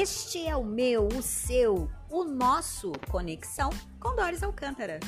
Este 0.00 0.46
é 0.46 0.54
o 0.54 0.64
meu, 0.64 1.08
o 1.08 1.20
seu, 1.20 1.88
o 2.08 2.22
nosso 2.22 2.92
Conexão 3.10 3.68
com 3.98 4.14
Doris 4.14 4.44
Alcântara. 4.44 5.00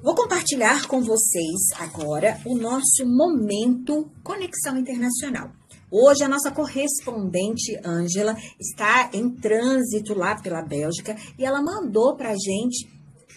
Vou 0.00 0.14
compartilhar 0.14 0.86
com 0.86 1.00
vocês 1.00 1.72
agora 1.76 2.40
o 2.46 2.56
nosso 2.56 3.04
momento 3.04 4.08
Conexão 4.22 4.78
Internacional. 4.78 5.50
Hoje 5.90 6.22
a 6.22 6.28
nossa 6.28 6.52
correspondente 6.52 7.76
Ângela 7.84 8.36
está 8.60 9.10
em 9.12 9.28
trânsito 9.30 10.14
lá 10.14 10.40
pela 10.40 10.62
Bélgica 10.62 11.16
e 11.36 11.44
ela 11.44 11.60
mandou 11.60 12.16
para 12.16 12.30
a 12.30 12.36
gente 12.36 12.88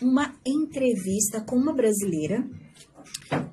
uma 0.03 0.35
entrevista 0.45 1.41
com 1.41 1.55
uma 1.55 1.73
brasileira 1.73 2.47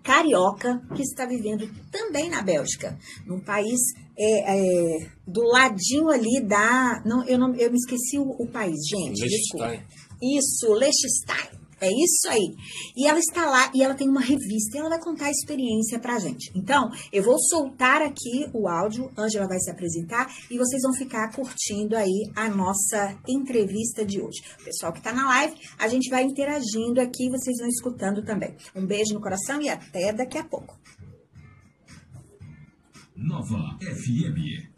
carioca 0.02 0.80
que 0.94 1.02
está 1.02 1.26
vivendo 1.26 1.68
também 1.90 2.28
na 2.28 2.42
Bélgica, 2.42 2.96
num 3.26 3.40
país 3.40 3.80
é, 4.16 4.56
é, 4.56 5.10
do 5.26 5.42
ladinho 5.42 6.08
ali 6.10 6.40
da. 6.46 7.02
Não, 7.04 7.26
eu, 7.26 7.38
não, 7.38 7.54
eu 7.56 7.70
me 7.70 7.76
esqueci 7.76 8.18
o, 8.18 8.30
o 8.38 8.46
país, 8.46 8.76
gente. 8.88 9.26
Desculpa. 9.26 9.82
Isso, 10.22 10.72
Liechtenstein. 10.74 11.63
É 11.80 11.88
isso 11.88 12.28
aí. 12.28 12.54
E 12.96 13.06
ela 13.06 13.18
está 13.18 13.46
lá 13.46 13.70
e 13.74 13.82
ela 13.82 13.94
tem 13.94 14.08
uma 14.08 14.20
revista 14.20 14.76
e 14.76 14.80
ela 14.80 14.88
vai 14.88 15.00
contar 15.00 15.26
a 15.26 15.30
experiência 15.30 15.98
pra 15.98 16.18
gente. 16.18 16.50
Então, 16.54 16.90
eu 17.12 17.22
vou 17.22 17.38
soltar 17.38 18.02
aqui 18.02 18.46
o 18.52 18.68
áudio, 18.68 19.10
Ângela 19.16 19.46
vai 19.46 19.58
se 19.58 19.70
apresentar 19.70 20.32
e 20.50 20.58
vocês 20.58 20.82
vão 20.82 20.92
ficar 20.94 21.32
curtindo 21.32 21.96
aí 21.96 22.30
a 22.34 22.48
nossa 22.48 23.18
entrevista 23.28 24.04
de 24.04 24.20
hoje. 24.20 24.42
O 24.60 24.64
pessoal 24.64 24.92
que 24.92 25.02
tá 25.02 25.12
na 25.12 25.26
live, 25.26 25.54
a 25.78 25.88
gente 25.88 26.10
vai 26.10 26.22
interagindo 26.22 27.00
aqui, 27.00 27.28
vocês 27.30 27.56
vão 27.58 27.68
escutando 27.68 28.24
também. 28.24 28.56
Um 28.74 28.86
beijo 28.86 29.14
no 29.14 29.20
coração 29.20 29.60
e 29.60 29.68
até 29.68 30.12
daqui 30.12 30.38
a 30.38 30.44
pouco. 30.44 30.78
Nova 33.16 33.78
FM. 33.80 34.74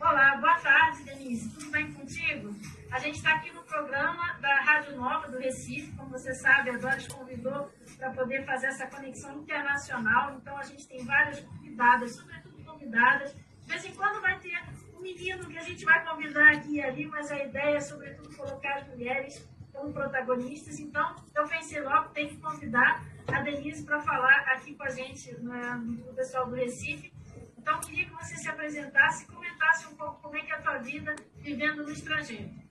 Olá, 0.00 0.36
boa 0.36 0.58
tarde, 0.58 1.04
Denise. 1.04 1.48
Tudo 1.48 1.70
bem 1.70 1.90
contigo? 1.92 2.54
A 2.94 2.98
gente 3.00 3.16
está 3.16 3.34
aqui 3.34 3.50
no 3.50 3.64
programa 3.64 4.34
da 4.34 4.54
Rádio 4.60 4.94
Nova 4.94 5.26
do 5.26 5.36
Recife. 5.36 5.90
Como 5.96 6.10
você 6.10 6.32
sabe, 6.32 6.70
a 6.70 6.78
Doris 6.78 7.08
convidou 7.08 7.68
para 7.98 8.12
poder 8.12 8.46
fazer 8.46 8.68
essa 8.68 8.86
conexão 8.86 9.36
internacional. 9.36 10.36
Então, 10.36 10.56
a 10.56 10.62
gente 10.62 10.86
tem 10.86 11.04
várias 11.04 11.40
convidadas, 11.40 12.14
sobretudo 12.14 12.64
convidadas. 12.64 13.34
De 13.34 13.66
vez 13.66 13.84
em 13.84 13.94
quando 13.96 14.22
vai 14.22 14.38
ter 14.38 14.62
um 14.96 15.02
menino 15.02 15.44
que 15.48 15.58
a 15.58 15.62
gente 15.62 15.84
vai 15.84 16.08
convidar 16.08 16.52
aqui 16.52 16.76
e 16.76 16.82
ali, 16.82 17.06
mas 17.06 17.32
a 17.32 17.42
ideia 17.42 17.78
é, 17.78 17.80
sobretudo, 17.80 18.32
colocar 18.36 18.76
as 18.76 18.86
mulheres 18.86 19.44
como 19.72 19.92
protagonistas. 19.92 20.78
Então, 20.78 21.16
eu 21.34 21.48
pensei 21.48 21.80
logo, 21.80 22.10
tem 22.10 22.28
que 22.28 22.36
convidar 22.36 23.02
a 23.26 23.42
Denise 23.42 23.84
para 23.84 24.00
falar 24.02 24.38
aqui 24.54 24.72
com 24.76 24.84
a 24.84 24.90
gente, 24.90 25.34
né, 25.40 25.82
o 26.08 26.14
pessoal 26.14 26.46
do 26.46 26.54
Recife. 26.54 27.12
Então, 27.58 27.80
queria 27.80 28.04
que 28.04 28.12
você 28.12 28.36
se 28.36 28.48
apresentasse 28.48 29.24
e 29.24 29.26
comentasse 29.26 29.88
um 29.88 29.96
pouco 29.96 30.22
como 30.22 30.36
é 30.36 30.42
que 30.42 30.52
é 30.52 30.54
a 30.54 30.62
tua 30.62 30.78
vida 30.78 31.12
vivendo 31.40 31.82
no 31.82 31.90
estrangeiro. 31.90 32.63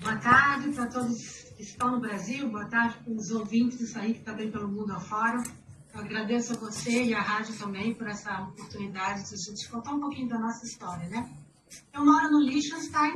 Boa 0.00 0.16
tarde 0.16 0.72
para 0.72 0.86
todos 0.86 1.16
que 1.56 1.62
estão 1.62 1.92
no 1.92 2.00
Brasil, 2.00 2.50
boa 2.50 2.66
tarde 2.66 2.98
para 3.02 3.12
os 3.12 3.30
ouvintes 3.30 3.96
aí 3.96 4.12
que 4.12 4.18
estão 4.18 4.36
bem 4.36 4.50
pelo 4.50 4.68
mundo 4.68 4.92
afora. 4.92 5.42
Eu 5.94 6.00
agradeço 6.00 6.52
a 6.52 6.56
você 6.56 7.04
e 7.04 7.14
a 7.14 7.22
rádio 7.22 7.56
também 7.56 7.94
por 7.94 8.06
essa 8.08 8.42
oportunidade 8.42 9.28
de 9.28 9.34
a 9.34 9.38
gente 9.38 9.70
contar 9.70 9.94
um 9.94 10.00
pouquinho 10.00 10.28
da 10.28 10.38
nossa 10.38 10.66
história, 10.66 11.08
né? 11.08 11.30
Eu 11.92 12.04
moro 12.04 12.30
no 12.30 12.40
Liechtenstein, 12.40 13.14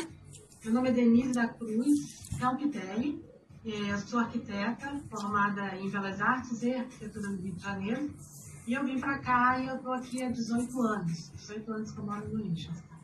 meu 0.64 0.72
nome 0.72 0.88
é 0.88 0.92
Denise 0.92 1.32
da 1.32 1.48
Cruz 1.48 2.38
Campitelli, 2.38 3.22
é, 3.66 3.92
eu 3.92 3.98
sou 3.98 4.20
arquiteta 4.20 5.02
formada 5.10 5.76
em 5.76 5.90
Belas 5.90 6.20
Artes 6.20 6.62
e 6.62 6.74
Arquitetura 6.74 7.28
no 7.28 7.42
Rio 7.42 7.54
de 7.54 7.62
Janeiro, 7.62 8.14
e 8.66 8.72
eu 8.72 8.84
vim 8.84 8.98
para 8.98 9.18
cá 9.18 9.58
e 9.60 9.66
eu 9.66 9.76
estou 9.76 9.92
aqui 9.92 10.22
há 10.22 10.30
18 10.30 10.80
anos, 10.80 11.30
18 11.32 11.72
anos 11.72 11.90
que 11.90 11.98
eu 11.98 12.06
moro 12.06 12.28
no 12.28 12.38
Liechtenstein. 12.38 12.97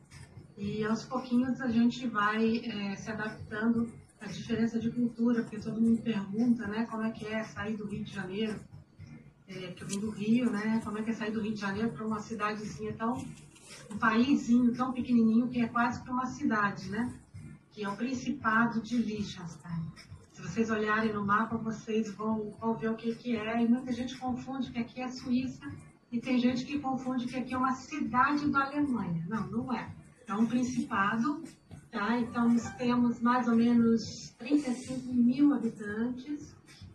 E 0.57 0.85
aos 0.85 1.05
pouquinhos 1.05 1.61
a 1.61 1.69
gente 1.69 2.07
vai 2.07 2.59
é, 2.59 2.95
se 2.95 3.11
adaptando 3.11 3.93
à 4.21 4.27
diferença 4.27 4.79
de 4.79 4.89
cultura, 4.91 5.43
porque 5.43 5.59
todo 5.59 5.81
mundo 5.81 6.01
pergunta, 6.01 6.67
né, 6.69 6.87
como 6.87 7.03
é 7.03 7.11
que 7.11 7.27
é 7.27 7.43
sair 7.43 7.77
do 7.77 7.87
Rio 7.87 8.05
de 8.05 8.13
Janeiro, 8.13 8.61
é, 9.49 9.73
que 9.73 9.83
eu 9.83 9.89
vim 9.89 9.99
do 9.99 10.11
Rio, 10.11 10.51
né, 10.51 10.81
como 10.85 10.99
é 10.99 11.03
que 11.03 11.11
é 11.11 11.13
sair 11.13 11.33
do 11.33 11.41
Rio 11.41 11.55
de 11.55 11.61
Janeiro 11.61 11.91
para 11.91 12.07
uma 12.07 12.21
cidadezinha 12.21 12.93
tão, 12.93 13.15
um 13.91 13.99
paísinho 13.99 14.73
tão 14.75 14.93
pequenininho 14.93 15.49
que 15.49 15.61
é 15.61 15.67
quase 15.67 16.01
que 16.03 16.09
uma 16.09 16.27
cidade, 16.27 16.89
né, 16.89 17.13
que 17.73 17.83
é 17.83 17.89
o 17.89 17.97
Principado 17.97 18.81
de 18.81 18.97
Liechtenstein. 18.97 19.93
Se 20.33 20.41
vocês 20.41 20.71
olharem 20.71 21.13
no 21.13 21.27
mapa, 21.27 21.57
vocês 21.57 22.13
vão, 22.13 22.55
vão 22.61 22.75
ver 22.75 22.91
o 22.91 22.95
que, 22.95 23.13
que 23.17 23.37
é, 23.37 23.61
e 23.61 23.69
muita 23.69 23.93
gente 23.93 24.17
confunde 24.19 24.71
que 24.71 24.79
aqui 24.79 25.01
é 25.01 25.09
Suíça, 25.09 25.69
e 26.13 26.21
tem 26.21 26.39
gente 26.39 26.65
que 26.65 26.79
confunde 26.79 27.27
que 27.27 27.37
aqui 27.37 27.55
é 27.55 27.59
uma 27.59 27.73
cidade 27.73 28.49
da 28.49 28.67
Alemanha. 28.67 29.27
Não, 29.29 29.49
não 29.49 29.73
é 29.73 29.91
é 30.35 30.37
um 30.37 30.47
principado, 30.47 31.43
tá? 31.91 32.19
Então, 32.19 32.55
temos 32.77 33.21
mais 33.21 33.47
ou 33.47 33.55
menos 33.55 34.35
35 34.39 35.13
mil 35.13 35.55
habitantes, 35.55 36.55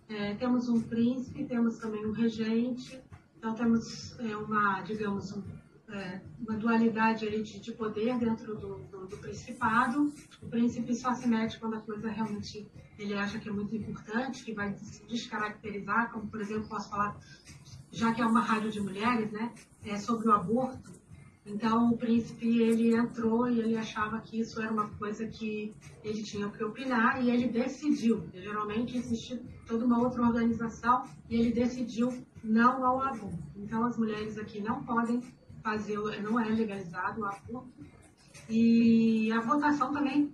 é, 0.09 0.35
temos 0.35 0.67
um 0.67 0.81
príncipe, 0.81 1.45
temos 1.45 1.77
também 1.77 2.05
um 2.05 2.11
regente, 2.11 3.01
então 3.38 3.53
temos 3.55 4.19
é, 4.19 4.35
uma, 4.35 4.81
digamos, 4.81 5.31
um, 5.31 5.44
é, 5.89 6.22
uma 6.39 6.57
dualidade 6.57 7.25
aí 7.25 7.41
de, 7.41 7.59
de 7.59 7.72
poder 7.72 8.17
dentro 8.17 8.55
do, 8.55 8.79
do, 8.91 9.07
do, 9.07 9.17
principado. 9.17 10.13
O 10.41 10.47
príncipe 10.47 10.94
só 10.94 11.13
se 11.13 11.27
mete 11.27 11.59
quando 11.59 11.75
a 11.75 11.81
coisa 11.81 12.09
realmente 12.09 12.69
ele 12.97 13.13
acha 13.13 13.39
que 13.39 13.47
é 13.47 13.51
muito 13.51 13.73
importante, 13.73 14.44
que 14.44 14.53
vai 14.53 14.73
se 14.73 15.06
descaracterizar, 15.06 16.11
como 16.11 16.27
por 16.27 16.41
exemplo, 16.41 16.67
posso 16.67 16.89
falar, 16.89 17.17
já 17.89 18.13
que 18.13 18.21
é 18.21 18.25
uma 18.25 18.41
rádio 18.41 18.71
de 18.71 18.81
mulheres, 18.81 19.31
né, 19.31 19.53
é 19.85 19.97
sobre 19.97 20.27
o 20.27 20.33
aborto, 20.33 20.99
então 21.50 21.90
o 21.90 21.98
príncipe 21.98 22.62
ele 22.62 22.96
entrou 22.96 23.50
e 23.50 23.60
ele 23.60 23.76
achava 23.76 24.20
que 24.20 24.40
isso 24.40 24.62
era 24.62 24.72
uma 24.72 24.88
coisa 24.90 25.26
que 25.26 25.74
ele 26.04 26.22
tinha 26.22 26.48
que 26.50 26.64
opinar 26.64 27.24
e 27.24 27.32
ele 27.32 27.48
decidiu. 27.48 28.24
Geralmente 28.32 28.96
existe 28.96 29.42
toda 29.66 29.84
uma 29.84 30.00
outra 30.00 30.22
organização 30.22 31.04
e 31.28 31.36
ele 31.36 31.52
decidiu 31.52 32.14
não 32.44 32.86
ao 32.86 33.02
aborto. 33.02 33.40
Então 33.56 33.84
as 33.84 33.98
mulheres 33.98 34.38
aqui 34.38 34.62
não 34.62 34.84
podem 34.84 35.22
fazer, 35.64 35.98
não 36.22 36.40
é 36.40 36.48
legalizado 36.50 37.22
o 37.22 37.26
aborto. 37.26 37.68
E 38.48 39.31
a 39.31 39.42
votação 39.42 39.92
também 39.92 40.31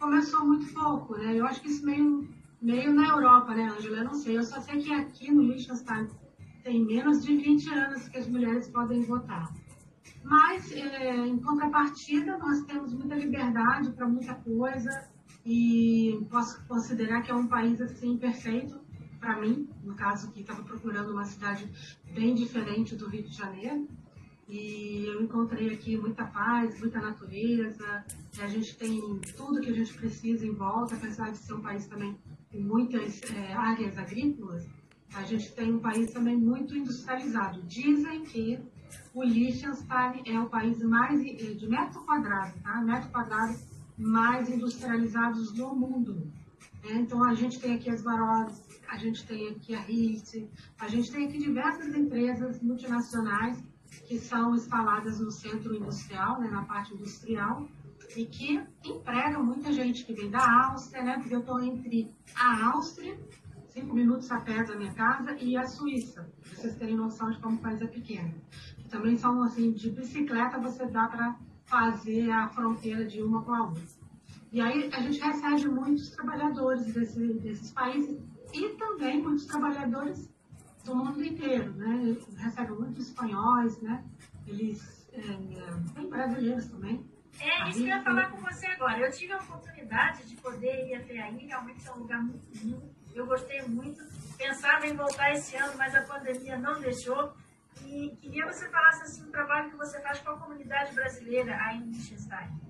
começou 0.00 0.44
muito 0.44 0.72
pouco, 0.74 1.16
né? 1.16 1.38
Eu 1.38 1.46
acho 1.46 1.62
que 1.62 1.68
isso 1.68 1.86
meio, 1.86 2.28
meio 2.60 2.92
na 2.92 3.08
Europa, 3.08 3.54
né, 3.54 3.68
Angela? 3.68 3.98
Eu 3.98 4.04
não 4.04 4.14
sei. 4.14 4.36
Eu 4.36 4.42
só 4.42 4.60
sei 4.60 4.80
que 4.80 4.92
aqui 4.92 5.30
no 5.30 5.42
Liechtenstein 5.42 6.08
tem 6.64 6.84
menos 6.84 7.24
de 7.24 7.36
20 7.36 7.72
anos 7.72 8.08
que 8.08 8.18
as 8.18 8.28
mulheres 8.28 8.68
podem 8.68 9.00
votar. 9.02 9.52
Mas, 10.28 10.72
é, 10.72 11.16
em 11.24 11.38
contrapartida, 11.38 12.36
nós 12.36 12.62
temos 12.62 12.92
muita 12.92 13.14
liberdade 13.14 13.92
para 13.92 14.08
muita 14.08 14.34
coisa 14.34 15.08
e 15.44 16.18
posso 16.28 16.66
considerar 16.66 17.22
que 17.22 17.30
é 17.30 17.34
um 17.34 17.46
país 17.46 17.80
assim 17.80 18.18
perfeito 18.18 18.80
para 19.20 19.40
mim, 19.40 19.68
no 19.84 19.94
caso 19.94 20.32
que 20.32 20.40
estava 20.40 20.64
procurando 20.64 21.12
uma 21.12 21.24
cidade 21.24 21.70
bem 22.12 22.34
diferente 22.34 22.96
do 22.96 23.08
Rio 23.08 23.22
de 23.22 23.36
Janeiro. 23.36 23.88
E 24.48 25.04
eu 25.06 25.22
encontrei 25.22 25.72
aqui 25.72 25.96
muita 25.96 26.24
paz, 26.24 26.78
muita 26.80 27.00
natureza. 27.00 28.04
a 28.40 28.46
gente 28.48 28.76
tem 28.76 29.00
tudo 29.36 29.60
que 29.60 29.70
a 29.70 29.74
gente 29.74 29.94
precisa 29.94 30.44
em 30.44 30.54
volta, 30.54 30.96
apesar 30.96 31.30
de 31.30 31.38
ser 31.38 31.54
um 31.54 31.60
país 31.60 31.86
também 31.86 32.18
com 32.50 32.58
muitas 32.58 33.20
é, 33.30 33.52
áreas 33.52 33.96
agrícolas. 33.96 34.66
A 35.14 35.22
gente 35.22 35.54
tem 35.54 35.72
um 35.72 35.78
país 35.78 36.12
também 36.12 36.36
muito 36.36 36.76
industrializado. 36.76 37.62
Dizem 37.62 38.24
que 38.24 38.58
o 39.16 39.24
Liechtenstein 39.24 40.22
é 40.26 40.38
o 40.38 40.46
país 40.50 40.78
mais 40.82 41.18
eh, 41.22 41.54
de 41.54 41.66
metro 41.66 42.02
quadrado, 42.02 42.52
tá? 42.62 42.82
Metro 42.82 43.08
quadrado 43.08 43.58
mais 43.96 44.46
industrializados 44.50 45.52
do 45.52 45.74
mundo. 45.74 46.30
É, 46.84 46.92
então 46.96 47.24
a 47.24 47.32
gente 47.32 47.58
tem 47.58 47.76
aqui 47.76 47.88
as 47.88 48.02
Varoz, 48.02 48.62
a 48.86 48.98
gente 48.98 49.26
tem 49.26 49.48
aqui 49.48 49.74
a 49.74 49.80
RIT, 49.80 50.46
a 50.78 50.88
gente 50.88 51.10
tem 51.10 51.26
aqui 51.26 51.38
diversas 51.38 51.94
empresas 51.94 52.60
multinacionais 52.60 53.58
que 54.06 54.18
são 54.18 54.54
instaladas 54.54 55.18
no 55.18 55.30
centro 55.30 55.74
industrial, 55.74 56.38
né, 56.38 56.50
na 56.50 56.64
parte 56.64 56.92
industrial, 56.92 57.66
e 58.14 58.26
que 58.26 58.62
empregam 58.84 59.42
muita 59.42 59.72
gente 59.72 60.04
que 60.04 60.12
vem 60.12 60.28
da 60.28 60.66
Áustria, 60.66 61.02
né, 61.02 61.18
porque 61.18 61.34
eu 61.34 61.40
estou 61.40 61.58
entre 61.62 62.14
a 62.34 62.66
Áustria, 62.66 63.18
cinco 63.68 63.94
minutos 63.94 64.30
a 64.30 64.40
pé 64.40 64.62
da 64.62 64.76
minha 64.76 64.92
casa, 64.92 65.34
e 65.40 65.56
a 65.56 65.66
Suíça, 65.66 66.30
para 66.42 66.54
vocês 66.54 66.76
terem 66.76 66.96
noção 66.96 67.30
de 67.30 67.40
como 67.40 67.56
o 67.56 67.60
país 67.60 67.80
é 67.80 67.86
pequeno 67.86 68.34
também 68.88 69.16
são 69.16 69.42
assim, 69.42 69.72
de 69.72 69.90
bicicleta 69.90 70.58
você 70.58 70.86
dá 70.86 71.08
para 71.08 71.36
fazer 71.64 72.30
a 72.30 72.48
fronteira 72.48 73.04
de 73.04 73.22
uma 73.22 73.42
com 73.42 73.54
a 73.54 73.68
outra. 73.68 73.82
E 74.52 74.60
aí 74.60 74.88
a 74.92 75.00
gente 75.00 75.20
recebe 75.20 75.68
muitos 75.68 76.10
trabalhadores 76.10 76.92
desse, 76.94 77.34
desses 77.34 77.70
países 77.72 78.18
e 78.52 78.68
também 78.76 79.22
muitos 79.22 79.46
trabalhadores 79.46 80.32
do 80.84 80.94
mundo 80.94 81.22
inteiro, 81.22 81.72
né? 81.74 82.16
Recebe 82.38 82.72
muitos 82.72 83.08
espanhóis, 83.08 83.80
né? 83.82 84.04
Eles 84.46 85.08
é, 85.12 85.20
tem 85.94 86.08
brasileiros 86.08 86.66
também. 86.66 87.04
É 87.40 87.68
isso 87.68 87.78
que 87.78 87.84
eu 87.84 87.88
ia 87.88 88.02
falar 88.02 88.30
com 88.30 88.38
você 88.38 88.66
agora. 88.66 88.98
Eu 88.98 89.10
tive 89.10 89.32
a 89.32 89.38
oportunidade 89.38 90.24
de 90.26 90.36
poder 90.36 90.88
ir 90.88 90.94
até 90.94 91.20
aí, 91.20 91.46
realmente 91.46 91.86
é 91.86 91.92
um 91.92 91.98
lugar 91.98 92.22
muito 92.22 92.46
lindo 92.54 92.82
Eu 93.14 93.26
gostei 93.26 93.60
muito. 93.62 94.02
Pensava 94.38 94.86
em 94.86 94.96
voltar 94.96 95.32
esse 95.32 95.56
ano, 95.56 95.74
mas 95.76 95.94
a 95.94 96.02
pandemia 96.02 96.56
não 96.58 96.80
deixou. 96.80 97.34
E 97.84 98.16
queria 98.20 98.46
que 98.46 98.54
você 98.54 98.68
falasse 98.68 99.02
assim, 99.02 99.22
o 99.22 99.30
trabalho 99.30 99.70
que 99.70 99.76
você 99.76 100.00
faz 100.00 100.20
com 100.20 100.30
a 100.30 100.38
comunidade 100.38 100.94
brasileira 100.94 101.56
aí 101.56 101.78
em 101.78 101.90
Liechtenstein. 101.90 102.60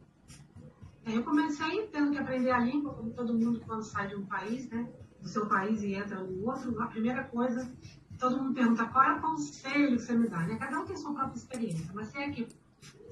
Eu 1.07 1.23
comecei 1.23 1.87
tendo 1.89 2.11
que 2.11 2.19
aprender 2.19 2.51
a 2.51 2.59
língua, 2.59 2.95
como 2.95 3.11
todo 3.13 3.33
mundo 3.33 3.61
quando 3.65 3.83
sai 3.83 4.09
de 4.09 4.17
um 4.17 4.27
país, 4.27 4.69
né? 4.69 4.89
Do 5.21 5.29
seu 5.29 5.47
país 5.47 5.83
e 5.83 5.95
entra 5.95 6.21
no 6.21 6.45
outro. 6.45 6.81
A 6.83 6.87
primeira 6.89 7.23
coisa, 7.25 7.71
todo 8.19 8.37
mundo 8.43 8.55
pergunta 8.55 8.87
qual 8.87 9.05
é 9.05 9.17
o 9.17 9.21
conselho 9.21 9.97
que 9.97 10.03
você 10.03 10.15
me 10.15 10.29
dá, 10.29 10.41
né? 10.41 10.57
Cada 10.57 10.81
um 10.81 10.85
tem 10.85 10.97
sua 10.97 11.15
própria 11.15 11.39
experiência, 11.39 11.91
mas 11.95 12.09
se 12.09 12.19
é 12.19 12.31
que, 12.31 12.49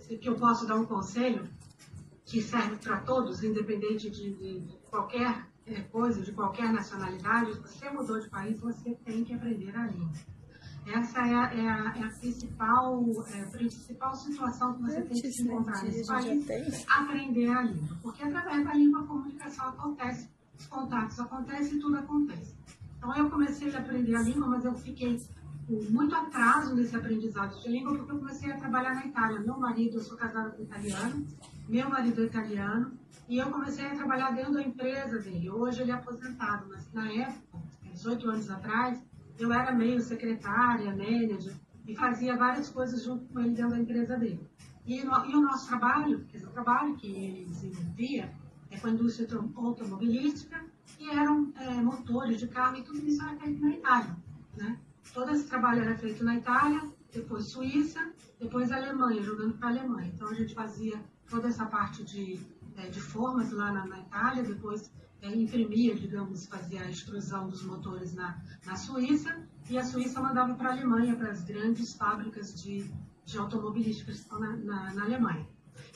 se 0.00 0.14
é 0.14 0.18
que 0.18 0.28
eu 0.28 0.34
posso 0.34 0.66
dar 0.66 0.74
um 0.74 0.84
conselho 0.84 1.48
que 2.24 2.42
serve 2.42 2.76
para 2.76 3.00
todos, 3.00 3.44
independente 3.44 4.10
de, 4.10 4.34
de, 4.34 4.60
de 4.60 4.76
qualquer 4.90 5.46
é, 5.66 5.80
coisa, 5.82 6.20
de 6.20 6.32
qualquer 6.32 6.72
nacionalidade, 6.72 7.52
você 7.60 7.88
mudou 7.90 8.18
de 8.18 8.28
país, 8.28 8.58
você 8.58 8.94
tem 9.04 9.24
que 9.24 9.34
aprender 9.34 9.76
a 9.76 9.86
língua. 9.86 10.10
Essa 10.86 11.20
é 11.20 11.34
a, 11.34 11.54
é 11.54 11.68
a, 11.68 11.94
é 11.96 12.04
a 12.04 12.10
principal, 12.20 13.02
é 13.32 13.40
a 13.40 13.46
principal 13.46 14.14
situação 14.14 14.74
que 14.74 14.82
você 14.82 15.02
tem 15.02 15.22
que 15.22 15.32
se 15.32 15.42
encontrar 15.42 15.82
nesse 15.82 16.06
país, 16.06 16.86
aprender 16.88 17.48
a 17.48 17.62
língua. 17.62 17.96
Porque 18.02 18.22
através 18.22 18.64
da 18.64 18.74
língua 18.74 19.00
a 19.00 19.06
comunicação 19.06 19.68
acontece, 19.68 20.28
os 20.58 20.66
contatos 20.66 21.18
acontecem 21.18 21.76
e 21.76 21.80
tudo 21.80 21.96
acontece. 21.96 22.54
Então 22.98 23.16
eu 23.16 23.30
comecei 23.30 23.74
a 23.74 23.78
aprender 23.78 24.14
a 24.14 24.22
língua, 24.22 24.46
mas 24.46 24.64
eu 24.64 24.74
fiquei 24.74 25.18
com 25.66 25.82
muito 25.90 26.14
atraso 26.14 26.74
nesse 26.74 26.94
aprendizado 26.94 27.58
de 27.60 27.68
língua, 27.68 27.96
porque 27.96 28.12
eu 28.12 28.18
comecei 28.18 28.52
a 28.52 28.58
trabalhar 28.58 28.94
na 28.94 29.06
Itália. 29.06 29.40
Meu 29.40 29.58
marido, 29.58 29.96
eu 29.96 30.02
sou 30.02 30.16
casada 30.16 30.50
com 30.50 30.62
italiano, 30.62 31.26
meu 31.66 31.88
marido 31.88 32.22
é 32.22 32.26
italiano, 32.26 32.92
e 33.28 33.38
eu 33.38 33.50
comecei 33.50 33.86
a 33.86 33.94
trabalhar 33.94 34.32
dentro 34.32 34.52
da 34.52 34.62
empresa 34.62 35.18
dele. 35.18 35.50
Hoje 35.50 35.80
ele 35.80 35.90
é 35.90 35.94
aposentado, 35.94 36.66
mas 36.68 36.92
na 36.92 37.10
época, 37.10 37.58
18 37.92 38.30
anos 38.30 38.50
atrás, 38.50 39.02
eu 39.38 39.52
era 39.52 39.72
meio 39.72 40.00
secretária, 40.00 40.94
manager, 40.94 41.54
e 41.86 41.94
fazia 41.94 42.36
várias 42.36 42.68
coisas 42.68 43.02
junto 43.02 43.26
com 43.26 43.40
ele 43.40 43.50
dentro 43.50 43.70
da 43.70 43.78
empresa 43.78 44.16
dele. 44.16 44.48
E, 44.86 45.02
no, 45.02 45.24
e 45.26 45.34
o 45.34 45.40
nosso 45.40 45.68
trabalho, 45.68 46.24
quer 46.26 46.38
dizer, 46.38 46.48
o 46.48 46.52
trabalho 46.52 46.96
que 46.96 47.06
ele 47.06 47.44
desenvolvia 47.46 48.32
é 48.70 48.78
com 48.78 48.86
a 48.86 48.90
indústria 48.90 49.28
automobilística, 49.56 50.64
e 50.98 51.10
eram 51.10 51.52
é, 51.56 51.70
motores 51.74 52.38
de 52.38 52.48
carro, 52.48 52.76
e 52.76 52.82
tudo 52.82 53.04
isso 53.06 53.22
era 53.22 53.36
feito 53.36 53.60
na 53.60 53.70
Itália. 53.70 54.16
Né? 54.56 54.78
Todo 55.12 55.30
esse 55.30 55.46
trabalho 55.46 55.82
era 55.82 55.96
feito 55.96 56.24
na 56.24 56.36
Itália, 56.36 56.82
depois 57.12 57.46
Suíça, 57.46 58.12
depois 58.38 58.72
Alemanha, 58.72 59.22
jogando 59.22 59.54
para 59.54 59.68
a 59.68 59.70
Alemanha. 59.70 60.10
Então 60.14 60.28
a 60.28 60.34
gente 60.34 60.54
fazia 60.54 61.00
toda 61.28 61.48
essa 61.48 61.66
parte 61.66 62.02
de, 62.02 62.40
é, 62.76 62.88
de 62.88 63.00
formas 63.00 63.50
lá 63.52 63.72
na, 63.72 63.86
na 63.86 64.00
Itália, 64.00 64.42
depois 64.42 64.92
é, 65.22 65.34
imprimia, 65.34 65.94
digamos, 65.94 66.46
fazia 66.46 66.82
a 66.82 66.90
extrusão 66.90 67.48
dos 67.48 67.62
motores 67.64 68.14
na, 68.14 68.38
na 68.66 68.76
Suíça, 68.76 69.48
e 69.70 69.78
a 69.78 69.84
Suíça 69.84 70.20
mandava 70.20 70.54
para 70.54 70.70
a 70.70 70.72
Alemanha, 70.72 71.16
para 71.16 71.30
as 71.30 71.42
grandes 71.42 71.94
fábricas 71.94 72.54
de, 72.62 72.90
de 73.24 73.38
automobilística 73.38 74.12
que 74.12 74.18
estão 74.18 74.38
na, 74.38 74.56
na, 74.56 74.94
na, 74.94 75.04
Alemanha. 75.04 75.48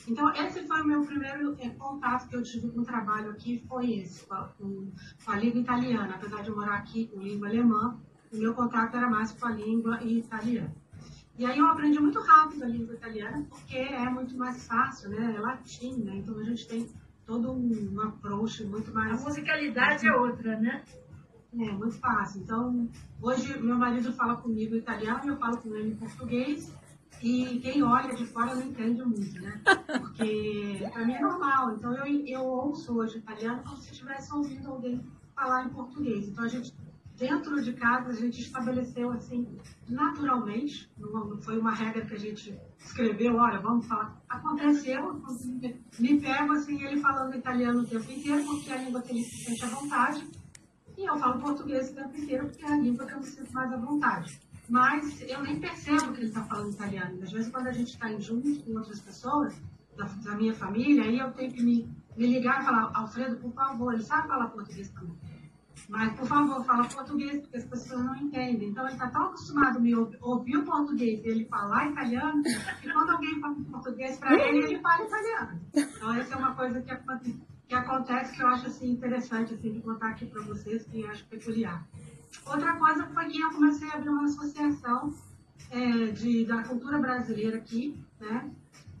Então, 0.07 0.33
esse 0.33 0.65
foi 0.65 0.81
o 0.81 0.87
meu 0.87 1.05
primeiro 1.05 1.55
é, 1.59 1.69
contato 1.69 2.27
que 2.27 2.35
eu 2.35 2.43
tive 2.43 2.69
com 2.69 2.81
o 2.81 2.85
trabalho 2.85 3.29
aqui, 3.29 3.63
foi 3.67 3.99
esse, 3.99 4.25
com 4.25 4.91
com 5.23 5.31
a 5.31 5.35
língua 5.35 5.61
italiana. 5.61 6.15
Apesar 6.15 6.41
de 6.41 6.49
eu 6.49 6.55
morar 6.55 6.77
aqui 6.77 7.07
com 7.07 7.21
língua 7.21 7.47
alemã, 7.47 7.99
o 8.31 8.37
meu 8.37 8.53
contato 8.53 8.97
era 8.97 9.09
mais 9.09 9.31
com 9.31 9.45
a 9.45 9.51
língua 9.51 10.03
italiana. 10.03 10.75
E 11.39 11.45
aí 11.45 11.57
eu 11.57 11.67
aprendi 11.67 11.97
muito 12.01 12.19
rápido 12.19 12.65
a 12.65 12.67
língua 12.67 12.93
italiana, 12.95 13.45
porque 13.49 13.77
é 13.77 14.09
muito 14.09 14.37
mais 14.37 14.67
fácil, 14.67 15.09
né? 15.09 15.33
É 15.37 15.39
latim, 15.39 15.95
né? 16.03 16.17
Então 16.17 16.37
a 16.37 16.43
gente 16.43 16.67
tem 16.67 16.85
todo 17.25 17.53
um 17.53 18.01
approach 18.01 18.65
muito 18.65 18.93
mais. 18.93 19.13
A 19.13 19.23
musicalidade 19.25 20.05
é 20.05 20.11
outra, 20.11 20.59
né? 20.59 20.83
É, 21.53 21.71
muito 21.71 21.97
fácil. 21.97 22.41
Então, 22.41 22.89
hoje 23.21 23.57
meu 23.57 23.77
marido 23.77 24.11
fala 24.11 24.35
comigo 24.35 24.75
italiano, 24.75 25.29
eu 25.29 25.37
falo 25.37 25.55
com 25.59 25.73
ele 25.77 25.91
em 25.91 25.95
português, 25.95 26.75
e 27.23 27.57
quem 27.59 27.81
olha 27.83 28.13
de 28.13 28.25
fora 28.25 28.53
não 28.53 28.63
entende 28.63 29.01
muito, 29.01 29.41
né? 29.41 29.61
Porque 29.97 30.89
para 30.91 31.05
mim 31.05 31.13
é 31.13 31.21
normal. 31.21 31.73
Então, 31.73 31.95
eu, 31.95 32.05
eu 32.27 32.43
ouço 32.43 32.97
hoje 32.97 33.17
italiano 33.17 33.63
como 33.63 33.77
se 33.77 33.93
estivesse 33.93 34.33
ouvindo 34.33 34.69
alguém 34.69 35.01
falar 35.33 35.63
em 35.63 35.69
português. 35.69 36.27
Então, 36.27 36.43
a 36.43 36.49
gente 36.49 36.73
dentro 37.19 37.61
de 37.61 37.73
casa 37.73 38.09
a 38.09 38.13
gente 38.13 38.39
estabeleceu 38.39 39.11
assim 39.11 39.45
naturalmente, 39.87 40.89
não 40.97 41.39
foi 41.41 41.59
uma 41.59 41.73
regra 41.73 42.05
que 42.05 42.13
a 42.13 42.19
gente 42.19 42.57
escreveu, 42.77 43.35
olha, 43.35 43.59
vamos 43.59 43.85
falar. 43.85 44.17
Aconteceu, 44.29 45.21
me 45.99 46.21
pego 46.21 46.53
assim, 46.53 46.81
ele 46.81 47.01
falando 47.01 47.35
italiano 47.35 47.81
o 47.81 47.85
tempo 47.85 48.09
inteiro, 48.09 48.45
porque 48.45 48.71
é 48.71 48.75
a 48.75 48.83
língua 48.83 49.01
que 49.01 49.11
ele 49.11 49.23
se 49.23 49.43
sente 49.43 49.65
à 49.65 49.67
vontade, 49.67 50.25
e 50.97 51.05
eu 51.05 51.17
falo 51.17 51.41
português 51.41 51.91
o 51.91 51.95
tempo 51.95 52.17
inteiro, 52.17 52.47
porque 52.47 52.65
é 52.65 52.71
a 52.71 52.77
língua 52.77 53.05
que 53.05 53.13
eu 53.13 53.19
me 53.19 53.25
sinto 53.25 53.51
mais 53.51 53.73
à 53.73 53.77
vontade. 53.77 54.39
Mas 54.69 55.21
eu 55.21 55.41
nem 55.41 55.59
percebo 55.59 56.13
que 56.13 56.19
ele 56.19 56.27
está 56.27 56.43
falando 56.43 56.71
italiano. 56.71 57.23
Às 57.23 57.31
vezes, 57.31 57.51
quando 57.51 57.67
a 57.67 57.71
gente 57.71 57.87
está 57.87 58.07
junto 58.19 58.63
com 58.63 58.77
outras 58.77 59.01
pessoas, 59.01 59.59
da, 59.97 60.05
da, 60.05 60.35
minha 60.35 60.53
família, 60.53 61.03
aí 61.03 61.17
eu 61.17 61.31
tenho 61.31 61.51
que 61.51 61.63
me, 61.63 61.89
me 62.15 62.27
ligar 62.27 62.61
e 62.61 62.65
falar, 62.65 62.91
Alfredo, 62.93 63.37
por 63.37 63.51
favor, 63.51 63.93
ele 63.93 64.03
sabe 64.03 64.27
falar 64.27 64.47
português 64.49 64.89
também 64.91 65.17
mas, 65.87 66.13
por 66.13 66.27
favor, 66.27 66.63
fala 66.65 66.87
português, 66.87 67.41
porque 67.41 67.57
as 67.57 67.65
pessoas 67.65 68.03
não 68.03 68.15
entendem. 68.15 68.69
Então, 68.69 68.83
ele 68.85 68.93
está 68.93 69.07
tão 69.09 69.23
acostumado 69.23 69.77
a 69.77 69.79
me 69.79 69.95
ouvir 69.95 70.57
o 70.57 70.65
português 70.65 71.23
e 71.23 71.27
ele 71.27 71.45
falar 71.45 71.89
italiano, 71.89 72.43
que 72.81 72.91
quando 72.91 73.11
alguém 73.11 73.39
fala 73.39 73.55
português 73.71 74.17
para 74.17 74.33
ele, 74.35 74.65
ele 74.65 74.79
fala 74.79 75.05
italiano. 75.05 75.61
Então, 75.73 76.13
essa 76.13 76.33
é 76.33 76.37
uma 76.37 76.55
coisa 76.55 76.81
que, 76.81 76.95
que 77.67 77.75
acontece 77.75 78.35
que 78.35 78.43
eu 78.43 78.47
acho 78.47 78.67
assim, 78.67 78.91
interessante 78.91 79.53
assim, 79.53 79.71
de 79.71 79.81
contar 79.81 80.09
aqui 80.09 80.25
para 80.25 80.41
vocês, 80.43 80.85
que 80.85 81.01
eu 81.01 81.09
acho 81.09 81.25
peculiar. 81.27 81.85
Outra 82.45 82.75
coisa 82.77 83.05
foi 83.07 83.25
que 83.25 83.41
eu 83.41 83.51
comecei 83.51 83.89
a 83.89 83.93
abrir 83.93 84.09
uma 84.09 84.25
associação 84.25 85.13
é, 85.71 86.07
de, 86.07 86.45
da 86.45 86.63
cultura 86.63 86.99
brasileira 86.99 87.57
aqui, 87.57 87.99
né? 88.19 88.49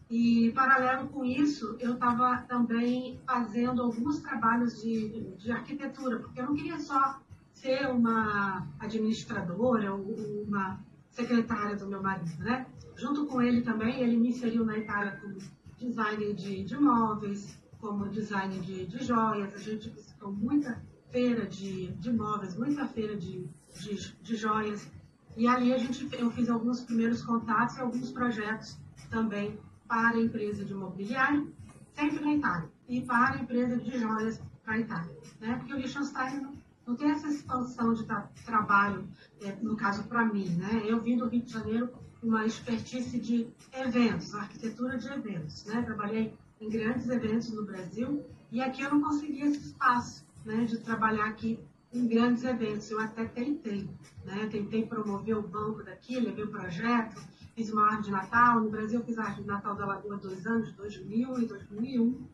E, 0.09 0.51
paralelo 0.53 1.07
com 1.09 1.23
isso, 1.23 1.77
eu 1.79 1.93
estava 1.93 2.37
também 2.47 3.19
fazendo 3.27 3.83
alguns 3.83 4.19
trabalhos 4.19 4.81
de, 4.81 5.35
de 5.37 5.51
arquitetura, 5.51 6.17
porque 6.17 6.41
eu 6.41 6.45
não 6.45 6.55
queria 6.55 6.79
só 6.79 7.21
ser 7.53 7.87
uma 7.91 8.67
administradora 8.79 9.93
ou 9.93 10.01
uma 10.47 10.79
secretária 11.11 11.75
do 11.75 11.87
meu 11.87 12.01
marido, 12.01 12.43
né? 12.43 12.65
Junto 12.95 13.27
com 13.27 13.39
ele 13.39 13.61
também, 13.61 14.01
ele 14.01 14.17
me 14.17 14.29
inseriu 14.29 14.65
na 14.65 14.79
Itália 14.79 15.19
como 15.21 15.37
designer 15.77 16.33
de, 16.33 16.63
de 16.63 16.77
móveis, 16.77 17.61
como 17.79 18.09
designer 18.09 18.61
de, 18.61 18.87
de 18.87 19.03
joias. 19.03 19.53
A 19.53 19.59
gente 19.59 19.89
visitou 19.89 20.31
muita 20.31 20.81
feira 21.11 21.45
de, 21.45 21.91
de 21.93 22.11
móveis, 22.11 22.57
muita 22.57 22.87
feira 22.87 23.15
de, 23.15 23.47
de, 23.79 24.15
de 24.23 24.35
joias. 24.35 24.89
E 25.37 25.47
ali 25.47 25.71
a 25.71 25.77
gente, 25.77 26.09
eu 26.17 26.31
fiz 26.31 26.49
alguns 26.49 26.81
primeiros 26.81 27.21
contatos 27.23 27.77
e 27.77 27.81
alguns 27.81 28.11
projetos 28.11 28.77
também 29.09 29.57
para 29.89 30.17
a 30.17 30.21
empresa 30.21 30.63
de 30.63 30.71
imobiliário, 30.71 31.51
sempre 31.95 32.19
na 32.23 32.33
Itália, 32.35 32.69
e 32.87 33.01
para 33.01 33.35
a 33.35 33.41
empresa 33.41 33.75
de 33.75 33.99
joias 33.99 34.39
para 34.63 34.75
a 34.75 34.79
Itália. 34.79 35.17
Né? 35.41 35.55
Porque 35.57 35.73
o 35.73 35.77
Liechtenstein 35.77 36.41
não, 36.41 36.53
não 36.85 36.95
tem 36.95 37.09
essa 37.09 37.27
expansão 37.27 37.95
de 37.95 38.05
tra 38.05 38.29
trabalho, 38.45 39.03
é, 39.41 39.51
no 39.63 39.75
caso 39.75 40.03
para 40.03 40.23
mim. 40.23 40.47
Né? 40.49 40.83
Eu 40.85 41.01
vim 41.01 41.17
do 41.17 41.27
Rio 41.27 41.41
de 41.41 41.51
Janeiro 41.51 41.89
uma 42.21 42.45
expertise 42.45 43.19
de 43.19 43.47
eventos, 43.73 44.35
arquitetura 44.35 44.95
de 44.95 45.07
eventos. 45.07 45.65
Né? 45.65 45.81
Trabalhei 45.81 46.37
em 46.61 46.69
grandes 46.69 47.09
eventos 47.09 47.51
no 47.51 47.65
Brasil 47.65 48.23
e 48.51 48.61
aqui 48.61 48.83
eu 48.83 48.91
não 48.91 49.01
consegui 49.01 49.41
esse 49.41 49.69
espaço 49.69 50.23
né, 50.45 50.65
de 50.65 50.77
trabalhar 50.77 51.25
aqui 51.25 51.59
em 51.91 52.07
grandes 52.07 52.43
eventos. 52.43 52.91
Eu 52.91 52.99
até 52.99 53.25
tentei, 53.25 53.89
né? 54.23 54.47
tentei 54.51 54.85
promover 54.85 55.35
o 55.35 55.41
banco 55.41 55.83
daqui, 55.83 56.19
levei 56.19 56.43
o 56.43 56.51
projeto, 56.51 57.19
fiz 57.59 57.73
uma 57.73 57.87
árvore 57.87 58.03
de 58.03 58.11
Natal. 58.11 58.61
No 58.61 58.69
Brasil, 58.69 58.99
eu 58.99 59.05
fiz 59.05 59.17
a 59.17 59.23
árvore 59.23 59.41
de 59.41 59.47
Natal 59.49 59.75
da 59.75 59.85
Lagoa 59.85 60.15
dois 60.15 60.45
anos, 60.47 60.71
2000 60.71 61.39
e 61.39 61.45
2001, 61.45 62.27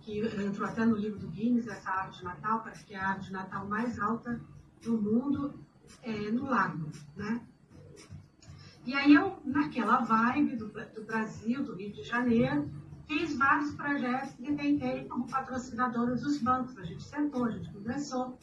que 0.00 0.18
entrou 0.18 0.68
até 0.68 0.84
no 0.84 0.96
livro 0.96 1.20
do 1.20 1.28
Guinness, 1.28 1.68
essa 1.68 1.88
árvore 1.88 2.18
de 2.18 2.24
Natal, 2.24 2.60
parece 2.64 2.84
que 2.84 2.94
é 2.94 2.98
a 2.98 3.10
árvore 3.10 3.26
de 3.26 3.32
Natal 3.32 3.68
mais 3.68 4.00
alta 4.00 4.40
do 4.82 5.00
mundo 5.00 5.54
é, 6.02 6.32
no 6.32 6.46
lago, 6.46 6.90
né? 7.16 7.40
E 8.84 8.92
aí 8.94 9.14
eu, 9.14 9.40
naquela 9.44 10.00
vibe 10.00 10.56
do, 10.56 10.66
do 10.66 11.04
Brasil, 11.04 11.62
do 11.62 11.76
Rio 11.76 11.92
de 11.92 12.02
Janeiro, 12.02 12.68
fiz 13.06 13.36
vários 13.36 13.72
projetos 13.76 14.34
e 14.40 14.52
tentei 14.52 15.04
como 15.04 15.28
patrocinadora 15.28 16.16
dos 16.16 16.38
bancos. 16.38 16.76
A 16.76 16.82
gente 16.82 17.04
sentou, 17.04 17.44
a 17.44 17.52
gente 17.52 17.72
conversou. 17.72 18.36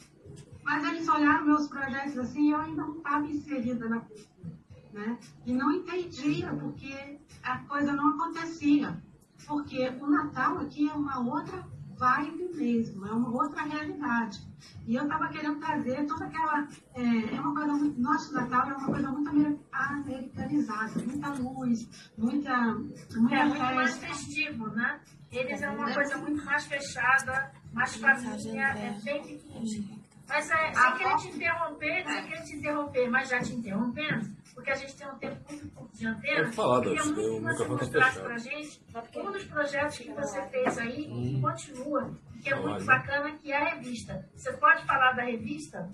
Mas 0.62 0.84
eles 0.84 1.06
olharam 1.06 1.44
meus 1.44 1.68
projetos 1.68 2.16
assim 2.16 2.48
e 2.48 2.52
eu 2.52 2.60
ainda 2.60 2.80
não 2.80 2.96
estava 2.96 3.26
inserida 3.26 3.86
na 3.86 4.00
cultura 4.00 4.59
né? 4.92 5.18
E 5.46 5.52
não 5.52 5.72
entendia 5.72 6.52
porque 6.54 7.18
a 7.42 7.58
coisa 7.58 7.92
não 7.92 8.10
acontecia. 8.10 9.00
Porque 9.46 9.88
o 10.00 10.06
Natal 10.06 10.58
aqui 10.58 10.88
é 10.88 10.92
uma 10.92 11.18
outra 11.18 11.64
vibe 12.00 12.50
mesmo, 12.54 13.06
é 13.06 13.12
uma 13.12 13.30
outra 13.30 13.62
realidade. 13.62 14.40
E 14.86 14.94
eu 14.94 15.02
estava 15.02 15.28
querendo 15.28 15.60
trazer 15.60 16.06
toda 16.06 16.24
aquela. 16.24 16.66
É, 16.94 17.34
é 17.34 17.40
uma 17.40 17.54
coisa 17.54 17.72
muito. 17.72 18.00
Nosso 18.00 18.32
Natal 18.32 18.70
é 18.70 18.74
uma 18.74 18.86
coisa 18.86 19.10
muito 19.10 19.30
americanizada, 19.72 21.02
muita 21.02 21.28
luz, 21.34 22.10
muita. 22.16 22.74
muita 23.16 23.34
é 23.34 23.44
muito 23.44 23.60
mais 23.60 23.98
festivo, 23.98 24.68
né? 24.68 25.00
Eles 25.30 25.62
é 25.62 25.70
uma 25.70 25.92
coisa 25.92 26.16
muito 26.18 26.44
mais 26.44 26.66
fechada, 26.66 27.52
mais 27.72 27.96
família, 27.96 28.62
é 28.62 28.98
bem 29.04 29.22
pequenininho. 29.22 30.00
Mas 30.28 30.48
é, 30.48 30.72
sem 30.72 30.92
querer 30.96 31.16
te 31.16 31.28
interromper, 31.28 32.04
sem 32.06 32.22
querer 32.24 32.42
te 32.44 32.56
interromper, 32.56 33.10
mas 33.10 33.28
já 33.28 33.40
te 33.40 33.52
interrompendo, 33.52 34.30
porque 34.60 34.70
a 34.70 34.74
gente 34.74 34.94
tem 34.94 35.08
um 35.08 35.18
tempo 35.18 35.36
muito 35.48 35.70
curto 35.70 35.96
de 35.96 36.06
antena. 36.06 36.42
Pode 36.44 36.52
falar, 36.52 36.82
queria 36.82 37.04
muito 37.04 37.16
que 37.16 37.40
você 37.40 37.64
tá 37.64 37.68
mostrasse 37.68 37.90
fechado. 37.92 38.24
pra 38.24 38.38
gente 38.38 38.82
um 39.16 39.32
dos 39.32 39.44
projetos 39.44 39.98
que 39.98 40.12
você 40.12 40.42
fez 40.48 40.78
aí, 40.78 41.04
que 41.06 41.40
continua, 41.40 42.18
que 42.42 42.50
é 42.50 42.56
muito 42.56 42.84
bacana, 42.84 43.32
que 43.38 43.50
é 43.50 43.56
a 43.56 43.74
revista. 43.74 44.28
Você 44.34 44.52
pode 44.52 44.84
falar 44.84 45.12
da 45.12 45.22
revista? 45.22 45.90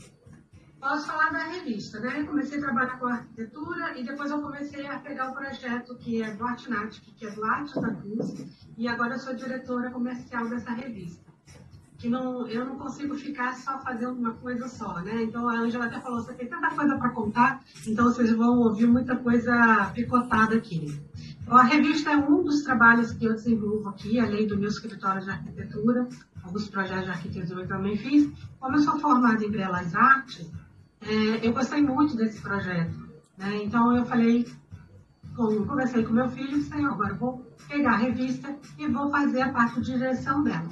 Posso 0.80 1.06
falar 1.06 1.30
da 1.30 1.44
revista, 1.44 2.00
né? 2.00 2.20
Eu 2.20 2.26
comecei 2.26 2.58
a 2.58 2.62
trabalhar 2.62 2.98
com 2.98 3.06
arquitetura 3.06 3.98
e 3.98 4.04
depois 4.04 4.30
eu 4.30 4.42
comecei 4.42 4.86
a 4.86 4.98
pegar 4.98 5.30
o 5.30 5.34
projeto 5.34 5.96
que 5.96 6.22
é 6.22 6.34
do 6.34 6.44
Artnatic, 6.44 7.04
que 7.14 7.26
é 7.26 7.30
do 7.30 7.44
Arte 7.44 7.80
da 7.80 7.94
Cruz, 7.94 8.34
e 8.76 8.88
agora 8.88 9.14
eu 9.14 9.18
sou 9.18 9.34
diretora 9.34 9.90
comercial 9.90 10.48
dessa 10.48 10.72
revista. 10.72 11.25
Que 11.98 12.08
não, 12.08 12.46
eu 12.46 12.64
não 12.64 12.76
consigo 12.76 13.14
ficar 13.14 13.54
só 13.54 13.78
fazendo 13.78 14.18
uma 14.18 14.34
coisa 14.34 14.68
só, 14.68 15.00
né? 15.00 15.22
Então 15.22 15.48
a 15.48 15.60
Angela 15.60 15.86
até 15.86 15.98
falou, 15.98 16.20
você 16.20 16.34
tem 16.34 16.46
tanta 16.46 16.70
coisa 16.70 16.96
para 16.98 17.10
contar, 17.10 17.62
então 17.86 18.06
vocês 18.06 18.30
vão 18.32 18.58
ouvir 18.58 18.86
muita 18.86 19.16
coisa 19.16 19.90
picotada 19.94 20.56
aqui. 20.56 21.00
Então, 21.46 21.56
a 21.56 21.62
revista 21.62 22.10
é 22.10 22.16
um 22.16 22.42
dos 22.42 22.62
trabalhos 22.62 23.12
que 23.12 23.24
eu 23.24 23.32
desenvolvo 23.32 23.88
aqui, 23.88 24.18
além 24.18 24.48
do 24.48 24.58
meu 24.58 24.68
escritório 24.68 25.22
de 25.22 25.30
arquitetura, 25.30 26.08
alguns 26.42 26.68
projetos 26.68 27.04
de 27.04 27.10
arquitetura 27.10 27.60
eu 27.62 27.68
também 27.68 27.96
fiz. 27.96 28.28
Como 28.58 28.74
eu 28.74 28.82
sou 28.82 28.98
formada 28.98 29.44
em 29.44 29.50
Belas 29.50 29.94
Artes, 29.94 30.50
é, 31.02 31.46
eu 31.46 31.52
gostei 31.52 31.80
muito 31.80 32.16
desse 32.16 32.42
projeto. 32.42 32.98
Né? 33.38 33.62
Então 33.62 33.96
eu 33.96 34.04
falei, 34.04 34.44
com, 35.36 35.66
conversei 35.66 36.02
com 36.02 36.12
meu 36.12 36.28
filho 36.28 36.56
e 36.56 36.60
disse, 36.60 36.70
"Não, 36.70 36.92
agora 36.92 37.10
eu 37.10 37.18
vou 37.18 37.46
pegar 37.68 37.92
a 37.92 37.96
revista 37.96 38.56
e 38.78 38.86
vou 38.88 39.10
fazer 39.10 39.42
a 39.42 39.52
parte 39.52 39.80
de 39.80 39.92
direção 39.92 40.42
dela. 40.42 40.68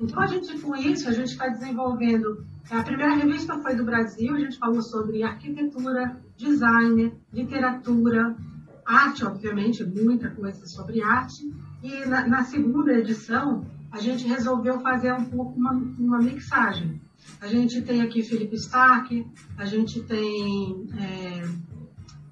Então 0.00 0.20
a 0.20 0.26
gente, 0.26 0.58
com 0.60 0.74
isso, 0.76 1.08
a 1.08 1.12
gente 1.12 1.30
está 1.30 1.48
desenvolvendo. 1.48 2.44
A 2.70 2.82
primeira 2.82 3.14
revista 3.14 3.58
foi 3.58 3.76
do 3.76 3.84
Brasil, 3.84 4.34
a 4.34 4.38
gente 4.38 4.58
falou 4.58 4.82
sobre 4.82 5.22
arquitetura, 5.22 6.20
design, 6.36 7.14
literatura, 7.32 8.36
arte, 8.84 9.24
obviamente, 9.24 9.84
muita 9.84 10.30
coisa 10.30 10.66
sobre 10.66 11.02
arte. 11.02 11.52
E 11.82 12.04
na, 12.06 12.26
na 12.26 12.44
segunda 12.44 12.92
edição, 12.92 13.64
a 13.90 14.00
gente 14.00 14.26
resolveu 14.26 14.80
fazer 14.80 15.12
um 15.12 15.24
pouco 15.24 15.58
uma, 15.58 15.72
uma 15.72 16.18
mixagem. 16.18 17.00
A 17.40 17.46
gente 17.46 17.82
tem 17.82 18.02
aqui 18.02 18.22
Felipe 18.22 18.56
Stark, 18.56 19.26
a 19.56 19.64
gente 19.64 20.02
tem 20.02 20.86
é, 20.98 21.48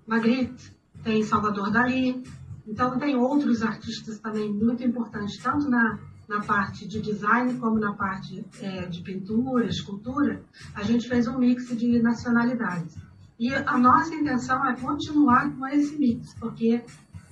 Magritte, 0.07 0.74
tem 1.05 1.23
Salvador 1.23 1.71
Dali. 1.71 2.25
Então, 2.67 2.99
tem 2.99 3.15
outros 3.15 3.63
artistas 3.63 4.19
também 4.19 4.51
muito 4.51 4.83
importantes, 4.83 5.37
tanto 5.43 5.69
na, 5.69 5.99
na 6.27 6.41
parte 6.41 6.89
de 6.89 7.01
design 7.01 7.55
como 7.59 7.79
na 7.79 7.93
parte 7.93 8.45
é, 8.61 8.87
de 8.87 9.03
pintura, 9.03 9.67
escultura. 9.67 10.43
A 10.75 10.83
gente 10.83 11.07
fez 11.07 11.29
um 11.29 11.39
mix 11.39 11.69
de 11.77 12.01
nacionalidades. 12.01 12.97
E 13.39 13.55
a 13.55 13.77
nossa 13.77 14.15
intenção 14.15 14.65
é 14.67 14.75
continuar 14.77 15.51
com 15.55 15.67
esse 15.67 15.97
mix, 15.99 16.35
porque 16.35 16.83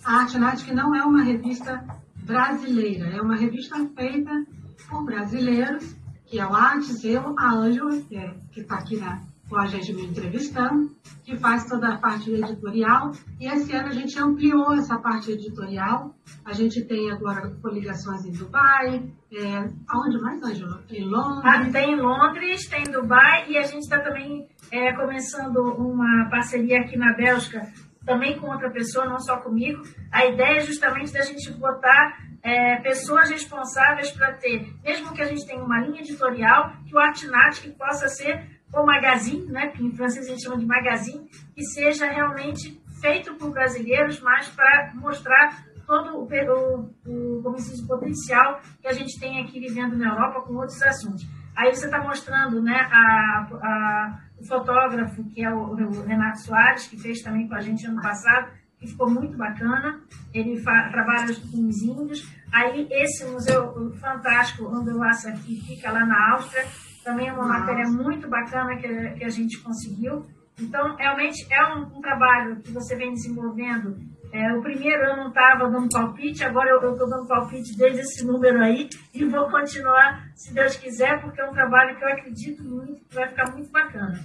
a 0.05 0.17
Arte 0.19 0.38
Náutica 0.38 0.75
não 0.75 0.95
é 0.95 1.02
uma 1.05 1.23
revista 1.23 1.83
brasileira, 2.25 3.07
é 3.07 3.23
uma 3.23 3.37
revista 3.37 3.76
feita 3.97 4.45
por 4.91 5.05
brasileiros, 5.05 5.95
que 6.26 6.38
é 6.38 6.47
o 6.47 6.55
Artes, 6.55 7.05
eu, 7.05 7.35
a 7.38 7.55
Ângela, 7.55 8.00
que 8.02 8.17
é- 8.17 8.35
está 8.57 8.76
aqui 8.76 8.97
na, 8.97 9.23
com 9.52 9.59
a 9.59 9.66
gente 9.66 9.92
me 9.92 10.06
entrevistando, 10.06 10.90
que 11.23 11.37
faz 11.37 11.66
toda 11.66 11.92
a 11.92 11.99
parte 11.99 12.30
editorial. 12.30 13.12
E 13.38 13.47
esse 13.47 13.71
ano 13.76 13.88
a 13.88 13.92
gente 13.92 14.18
ampliou 14.18 14.73
essa 14.73 14.99
parte 14.99 15.30
editorial. 15.30 16.14
A 16.42 16.54
gente 16.54 16.82
tem 16.87 17.11
agora 17.12 17.50
coligações 17.61 18.25
em 18.25 18.32
Dubai, 18.32 19.12
é, 19.30 19.68
aonde 19.88 20.18
mais, 20.23 20.42
Ângela? 20.42 20.82
Em 20.90 21.04
Londres. 21.04 21.44
Ah, 21.44 21.71
tem 21.71 21.92
em 21.92 22.00
Londres, 22.00 22.66
tem 22.66 22.85
em 22.85 22.90
Dubai 22.90 23.50
e 23.50 23.59
a 23.59 23.62
gente 23.62 23.82
está 23.82 24.00
também 24.00 24.49
é, 24.71 24.94
começando 24.94 25.59
uma 25.59 26.30
parceria 26.30 26.80
aqui 26.80 26.97
na 26.97 27.12
Bélgica, 27.12 27.71
também 28.06 28.38
com 28.38 28.50
outra 28.50 28.71
pessoa, 28.71 29.04
não 29.04 29.18
só 29.18 29.37
comigo. 29.37 29.82
A 30.11 30.25
ideia 30.25 30.56
é 30.56 30.61
justamente 30.61 31.12
da 31.12 31.21
gente 31.21 31.52
botar 31.52 32.18
é, 32.42 32.76
pessoas 32.80 33.30
responsáveis 33.30 34.11
para 34.11 34.32
ter, 34.32 34.66
mesmo 34.82 35.12
que 35.12 35.21
a 35.21 35.26
gente 35.26 35.47
tenha 35.47 35.62
uma 35.62 35.80
linha 35.80 36.00
editorial, 36.00 36.73
que 36.87 36.97
o 36.97 36.99
Artinat 36.99 37.61
que 37.61 37.71
possa 37.71 38.09
ser 38.09 38.51
o 38.73 38.87
magazine, 38.87 39.47
né, 39.47 39.69
que 39.69 39.85
em 39.85 39.95
francês 39.95 40.26
a 40.26 40.31
gente 40.31 40.43
chama 40.43 40.59
de 40.59 40.67
magazine, 40.67 41.29
que 41.55 41.62
seja 41.64 42.07
realmente 42.07 42.81
feito 43.00 43.35
por 43.35 43.50
brasileiros, 43.50 44.21
mas 44.21 44.49
para 44.49 44.93
mostrar 44.95 45.64
todo 45.87 46.17
o, 46.17 46.25
o, 46.25 47.38
o, 47.38 47.43
como 47.43 47.59
se 47.59 47.87
potencial 47.87 48.61
que 48.81 48.88
a 48.88 48.93
gente 48.93 49.19
tem 49.19 49.43
aqui 49.43 49.61
vivendo 49.61 49.97
na 49.97 50.11
Europa 50.11 50.41
com 50.43 50.55
outros 50.55 50.81
assuntos. 50.83 51.26
Aí 51.55 51.75
você 51.75 51.85
está 51.85 52.02
mostrando 52.02 52.62
né, 52.62 52.88
a, 52.91 53.47
a, 53.52 54.21
o 54.38 54.47
fotógrafo, 54.47 55.23
que 55.25 55.45
é 55.45 55.50
o, 55.52 55.73
o, 55.73 56.02
Renato 56.05 56.41
Soares, 56.41 56.87
que 56.87 56.97
fez 56.97 57.21
também 57.21 57.47
com 57.47 57.55
a 57.55 57.61
gente 57.61 57.87
ano 57.87 58.00
passado, 58.00 58.50
que 58.79 58.87
ficou 58.87 59.11
muito 59.11 59.37
bacana. 59.37 60.00
Ele 60.33 60.61
trabalha 60.62 61.35
com 61.50 61.69
os 61.69 61.83
índios. 61.83 62.26
Aí 62.50 62.88
esse 62.91 63.26
museu 63.26 63.93
fantástico, 64.00 64.64
onde 64.64 64.91
eu 64.91 64.99
faço 64.99 65.29
aqui, 65.29 65.61
fica 65.61 65.93
lá 65.93 66.07
na 66.07 66.33
Áustria. 66.33 66.64
Também 67.04 67.28
é 67.28 67.32
uma 67.32 67.47
Nossa. 67.47 67.61
matéria 67.61 67.90
muito 67.90 68.28
bacana 68.28 68.76
que, 68.76 69.11
que 69.18 69.25
a 69.25 69.28
gente 69.28 69.61
conseguiu. 69.62 70.26
Então, 70.61 70.97
realmente 70.97 71.47
é 71.50 71.75
um, 71.75 71.99
um 71.99 72.00
trabalho 72.00 72.61
que 72.61 72.71
você 72.71 72.94
vem 72.94 73.12
desenvolvendo 73.12 73.97
é, 74.32 74.50
o 74.54 74.62
primeiro 74.62 75.04
eu 75.04 75.16
não 75.18 75.28
estava 75.28 75.68
dando 75.68 75.90
palpite, 75.90 76.42
agora 76.42 76.71
eu 76.71 76.92
estou 76.92 77.06
dando 77.06 77.28
palpite 77.28 77.76
desde 77.76 78.00
esse 78.00 78.25
número 78.25 78.62
aí 78.64 78.88
e 79.12 79.26
vou 79.26 79.50
continuar, 79.50 80.25
se 80.35 80.54
Deus 80.54 80.75
quiser, 80.76 81.21
porque 81.21 81.38
é 81.38 81.44
um 81.44 81.52
trabalho 81.52 81.94
que 81.97 82.02
eu 82.02 82.09
acredito 82.09 82.64
muito, 82.64 83.04
que 83.04 83.14
vai 83.14 83.28
ficar 83.28 83.52
muito 83.52 83.71
bacana. 83.71 84.18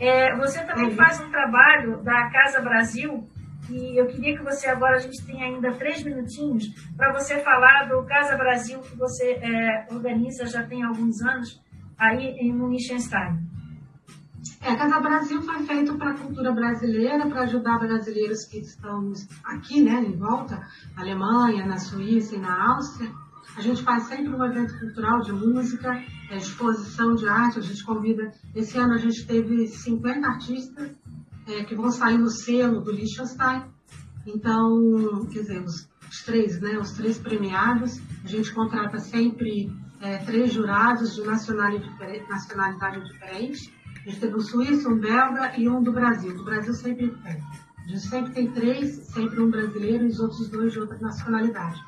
É, 0.00 0.36
você 0.36 0.64
também 0.64 0.86
Uhum. 0.88 0.96
faz 0.96 1.20
um 1.20 1.30
trabalho 1.30 2.02
da 2.02 2.28
Casa 2.30 2.60
Brasil 2.60 3.24
e 3.70 3.96
eu 3.96 4.08
queria 4.08 4.36
que 4.36 4.42
você 4.42 4.66
agora, 4.68 4.96
a 4.96 4.98
gente 4.98 5.24
tem 5.24 5.40
ainda 5.40 5.72
três 5.74 6.02
minutinhos, 6.02 6.64
para 6.96 7.12
você 7.12 7.38
falar 7.38 7.88
do 7.88 8.04
Casa 8.04 8.36
Brasil 8.36 8.80
que 8.80 8.96
você 8.96 9.38
é, 9.40 9.86
organiza 9.92 10.44
já 10.44 10.64
tem 10.64 10.82
alguns 10.82 11.22
anos 11.22 11.62
aí 12.02 12.36
em 12.40 12.52
Liechtenstein. 12.68 13.52
É, 14.60 14.74
Casa 14.74 15.00
Brasil 15.00 15.40
foi 15.42 15.62
feito 15.64 15.96
para 15.96 16.10
a 16.10 16.18
cultura 16.18 16.52
brasileira, 16.52 17.28
para 17.28 17.42
ajudar 17.42 17.78
brasileiros 17.78 18.44
que 18.44 18.58
estão 18.58 19.12
aqui, 19.44 19.82
né, 19.82 20.02
em 20.02 20.16
volta, 20.16 20.66
na 20.96 21.02
Alemanha, 21.02 21.64
na 21.64 21.78
Suíça 21.78 22.34
e 22.34 22.38
na 22.38 22.74
Áustria. 22.74 23.12
A 23.56 23.60
gente 23.60 23.82
faz 23.82 24.04
sempre 24.04 24.34
um 24.34 24.44
evento 24.44 24.78
cultural 24.80 25.20
de 25.20 25.32
música, 25.32 25.92
é, 26.30 26.36
exposição 26.36 27.14
de 27.14 27.28
arte, 27.28 27.58
a 27.58 27.62
gente 27.62 27.84
convida. 27.84 28.32
Esse 28.54 28.78
ano 28.78 28.94
a 28.94 28.98
gente 28.98 29.24
teve 29.26 29.68
50 29.68 30.26
artistas 30.26 30.92
é, 31.46 31.64
que 31.64 31.74
vão 31.74 31.90
sair 31.90 32.18
no 32.18 32.30
selo 32.30 32.80
do 32.80 32.90
Liechtenstein. 32.90 33.64
Então, 34.26 35.26
quer 35.30 35.40
dizer, 35.40 35.62
os, 35.62 35.88
os 36.08 36.22
três, 36.24 36.60
né, 36.60 36.78
os 36.78 36.92
três 36.92 37.18
premiados, 37.18 38.00
a 38.24 38.28
gente 38.28 38.52
contrata 38.52 38.98
sempre 38.98 39.70
é, 40.02 40.18
três 40.18 40.52
jurados 40.52 41.14
de 41.14 41.22
nacionalidade, 41.22 43.04
diferente-. 43.04 43.72
A 44.04 44.10
gente 44.10 44.20
teve 44.20 44.34
um 44.34 44.40
suíço, 44.40 44.90
um 44.90 44.98
belga 44.98 45.52
e 45.56 45.68
um 45.68 45.80
do 45.80 45.92
Brasil. 45.92 46.36
Do 46.36 46.44
Brasil 46.44 46.74
sempre 46.74 47.08
tem. 47.08 47.40
A 47.84 47.88
gente 47.88 48.00
sempre 48.00 48.32
tem 48.32 48.50
três, 48.50 48.96
sempre 49.06 49.40
um 49.40 49.50
brasileiro 49.50 50.04
e 50.04 50.08
os 50.08 50.18
outros 50.18 50.48
dois 50.48 50.72
de 50.72 50.80
outra 50.80 50.98
nacionalidade. 50.98 51.80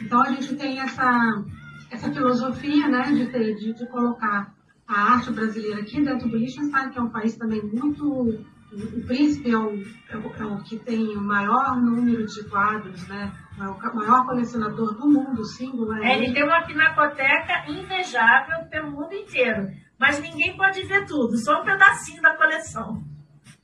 Então 0.00 0.22
a 0.22 0.30
gente 0.30 0.54
tem 0.56 0.80
essa, 0.80 1.44
essa 1.90 2.12
filosofia 2.12 2.88
né, 2.88 3.10
de, 3.12 3.26
ter, 3.26 3.54
de, 3.56 3.72
de 3.72 3.86
colocar 3.88 4.54
a 4.86 5.14
arte 5.14 5.30
brasileira 5.30 5.80
aqui 5.80 6.02
dentro 6.02 6.28
do 6.28 6.36
Liechtenstein, 6.36 6.90
que 6.90 6.98
é 6.98 7.02
um 7.02 7.10
país 7.10 7.36
também 7.36 7.62
muito. 7.62 8.44
O 8.72 9.06
príncipe 9.06 9.50
é 9.50 9.58
o, 9.58 9.74
é 10.08 10.16
o, 10.16 10.32
é 10.34 10.46
o 10.46 10.62
que 10.62 10.78
tem 10.78 11.14
o 11.16 11.20
maior 11.20 11.76
número 11.76 12.24
de 12.24 12.48
quadros, 12.48 13.06
né? 13.06 13.30
É 13.58 13.64
o 13.64 13.94
maior 13.94 14.24
colecionador 14.24 14.94
do 14.94 15.08
mundo, 15.08 15.40
o 15.40 15.44
símbolo 15.44 15.92
é 15.94 16.12
É, 16.12 16.18
ele. 16.18 16.32
tem 16.32 16.42
uma 16.42 16.62
pinacoteca 16.62 17.70
invejável 17.70 18.66
pelo 18.70 18.90
mundo 18.90 19.12
inteiro. 19.12 19.68
Mas 20.00 20.20
ninguém 20.20 20.56
pode 20.56 20.82
ver 20.86 21.04
tudo, 21.06 21.36
só 21.36 21.60
um 21.60 21.64
pedacinho 21.64 22.22
da 22.22 22.34
coleção. 22.34 23.02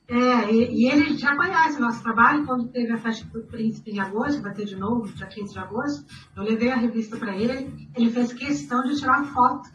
É, 0.07 0.51
e, 0.51 0.85
e 0.85 0.91
ele 0.91 1.17
já 1.17 1.35
conhece 1.35 1.77
o 1.77 1.81
nosso 1.81 2.01
trabalho. 2.01 2.45
Quando 2.45 2.69
teve 2.69 2.91
a 2.91 2.97
festa 2.97 3.27
do 3.27 3.45
Príncipe 3.45 3.91
em 3.91 3.99
agosto, 3.99 4.41
vai 4.41 4.53
ter 4.53 4.65
de 4.65 4.75
novo, 4.75 5.11
dia 5.13 5.27
15 5.27 5.53
de 5.53 5.59
agosto, 5.59 6.05
eu 6.35 6.43
levei 6.43 6.71
a 6.71 6.77
revista 6.77 7.17
para 7.17 7.35
ele. 7.35 7.89
Ele 7.95 8.09
fez 8.09 8.33
questão 8.33 8.81
de 8.83 8.95
tirar 8.99 9.23
foto. 9.25 9.69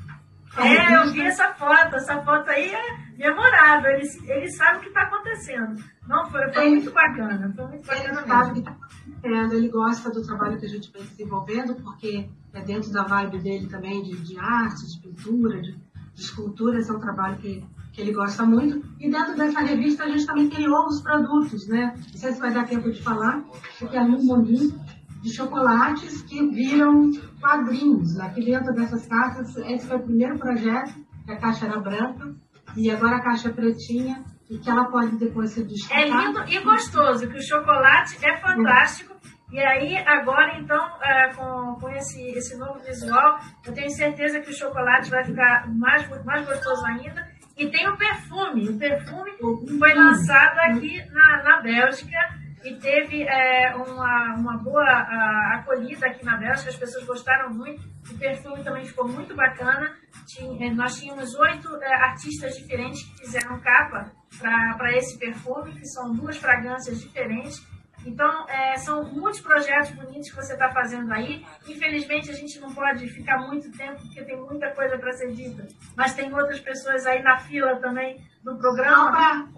É, 0.58 0.96
eu 0.96 1.12
vi 1.12 1.22
essa 1.22 1.52
foto. 1.54 1.94
Essa 1.96 2.20
foto 2.22 2.50
aí 2.50 2.68
é 2.70 3.03
memorável. 3.16 3.90
Ele, 3.92 4.06
ele 4.32 4.50
sabe 4.52 4.78
o 4.78 4.80
que 4.80 4.88
está 4.88 5.02
acontecendo. 5.02 5.82
Não, 6.08 6.26
foi, 6.30 6.52
foi 6.52 6.66
É. 6.66 6.70
muito 6.70 6.90
bacana. 6.92 7.52
Foi 7.54 7.66
muito 7.66 7.90
Ele 7.90 8.00
bacana 8.02 8.26
sabe 8.26 8.52
que 8.52 8.58
está 8.60 8.70
acontecendo, 8.72 9.54
ele 9.54 9.68
gosta 9.68 10.10
do 10.10 10.22
trabalho 10.22 10.58
que 10.58 10.66
a 10.66 10.68
gente 10.68 10.92
vem 10.92 11.02
desenvolvendo, 11.04 11.74
porque 11.76 12.28
é 12.52 12.60
dentro 12.62 12.90
da 12.92 13.04
vibe 13.04 13.38
dele 13.38 13.66
também 13.68 14.02
de, 14.02 14.16
de 14.16 14.38
arte, 14.38 14.86
de 14.86 15.00
pintura, 15.00 15.60
de, 15.60 15.72
de 16.14 16.20
escultura, 16.20 16.78
esse 16.78 16.90
é 16.90 16.94
um 16.94 17.00
trabalho 17.00 17.36
que, 17.38 17.64
que 17.92 18.00
ele 18.00 18.12
gosta 18.12 18.44
muito. 18.44 18.86
E 19.00 19.10
dentro 19.10 19.34
dessa 19.36 19.60
revista 19.60 20.04
a 20.04 20.08
gente 20.08 20.26
também 20.26 20.48
criou 20.48 20.86
os 20.86 21.00
produtos, 21.02 21.66
né? 21.68 21.94
Não 21.96 22.18
sei 22.18 22.32
se 22.32 22.40
vai 22.40 22.52
dar 22.52 22.66
tempo 22.66 22.90
de 22.90 23.02
falar, 23.02 23.42
porque 23.78 23.96
é 23.96 24.02
um 24.02 24.26
bolinho 24.26 24.78
de 25.22 25.34
chocolates 25.34 26.20
que 26.22 26.46
viram 26.50 27.10
quadrinhos. 27.40 28.18
Aqui 28.20 28.44
dentro 28.44 28.74
dessas 28.74 29.06
caixas, 29.06 29.56
esse 29.56 29.86
foi 29.86 29.96
o 29.96 30.02
primeiro 30.02 30.38
projeto, 30.38 30.92
que 31.24 31.32
a 31.32 31.38
caixa 31.38 31.64
era 31.66 31.80
branca, 31.80 32.34
e 32.76 32.90
agora 32.90 33.16
a 33.16 33.22
caixa 33.22 33.50
pretinha, 33.50 34.24
e 34.50 34.58
que 34.58 34.68
ela 34.68 34.84
pode 34.84 35.16
depois 35.16 35.52
ser 35.52 35.64
descartada. 35.64 36.06
É 36.06 36.26
lindo 36.26 36.44
e 36.48 36.58
gostoso, 36.60 37.28
que 37.28 37.38
o 37.38 37.42
chocolate 37.42 38.24
é 38.24 38.36
fantástico. 38.40 39.14
E 39.50 39.58
aí, 39.60 39.96
agora, 39.98 40.58
então, 40.58 40.84
é, 41.02 41.32
com, 41.34 41.76
com 41.80 41.88
esse, 41.90 42.20
esse 42.30 42.56
novo 42.56 42.80
visual, 42.80 43.38
eu 43.64 43.72
tenho 43.72 43.90
certeza 43.90 44.40
que 44.40 44.50
o 44.50 44.54
chocolate 44.54 45.10
vai 45.10 45.24
ficar 45.24 45.68
mais, 45.72 46.08
mais 46.24 46.44
gostoso 46.44 46.84
ainda. 46.86 47.24
E 47.56 47.70
tem 47.70 47.88
o 47.88 47.96
perfume. 47.96 48.68
O 48.68 48.78
perfume 48.78 49.30
foi 49.78 49.94
lançado 49.94 50.58
aqui 50.58 51.04
na, 51.12 51.42
na 51.44 51.62
Bélgica 51.62 52.18
e 52.64 52.74
teve 52.76 53.22
é, 53.22 53.76
uma, 53.76 54.34
uma 54.36 54.56
boa 54.56 54.82
a, 54.82 55.56
acolhida 55.56 56.06
aqui 56.06 56.24
na 56.24 56.38
Bélgica. 56.38 56.70
As 56.70 56.76
pessoas 56.76 57.04
gostaram 57.04 57.50
muito. 57.52 57.82
O 58.10 58.18
perfume 58.18 58.64
também 58.64 58.84
ficou 58.86 59.06
muito 59.06 59.36
bacana. 59.36 59.94
Tinha, 60.26 60.66
é, 60.66 60.72
nós 60.72 60.98
tínhamos 60.98 61.34
oito 61.34 61.68
é, 61.82 61.94
artistas 62.06 62.56
diferentes 62.56 63.02
que 63.02 63.18
fizeram 63.18 63.60
capa 63.60 64.10
para 64.40 64.96
esse 64.96 65.18
perfume, 65.18 65.74
que 65.74 65.86
são 65.86 66.12
duas 66.14 66.38
fragrâncias 66.38 67.00
diferentes. 67.00 67.62
Então, 68.06 68.48
é, 68.48 68.76
são 68.76 69.04
muitos 69.12 69.40
projetos 69.40 69.90
bonitos 69.92 70.30
que 70.30 70.36
você 70.36 70.54
está 70.54 70.70
fazendo 70.70 71.12
aí. 71.12 71.44
Infelizmente, 71.66 72.30
a 72.30 72.34
gente 72.34 72.58
não 72.60 72.74
pode 72.74 73.08
ficar 73.08 73.38
muito 73.38 73.70
tempo, 73.72 74.00
porque 74.00 74.22
tem 74.24 74.36
muita 74.36 74.70
coisa 74.74 74.98
para 74.98 75.12
ser 75.12 75.32
dita. 75.32 75.66
Mas 75.96 76.14
tem 76.14 76.32
outras 76.32 76.60
pessoas 76.60 77.06
aí 77.06 77.22
na 77.22 77.38
fila 77.38 77.76
também 77.80 78.22
do 78.42 78.56
programa. 78.58 79.48